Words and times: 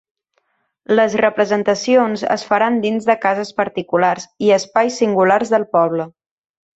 Les 0.99 1.17
representacions 1.19 2.23
es 2.37 2.45
faran 2.53 2.79
dins 2.87 3.05
de 3.11 3.17
cases 3.27 3.51
particulars 3.63 4.25
i 4.47 4.53
espais 4.61 4.97
singulars 5.03 5.53
del 5.57 5.69
poble. 5.79 6.09